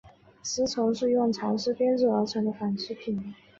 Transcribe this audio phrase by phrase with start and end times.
[0.41, 3.31] 丝绸是用蚕丝编制而成的纺织品。